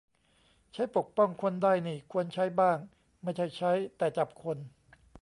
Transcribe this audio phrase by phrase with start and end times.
[0.73, 2.77] ใช้ปกป้องคนได้นี่ควรใช้บ้าง
[3.23, 4.57] ไม่ใช่ใช้แต่จับคน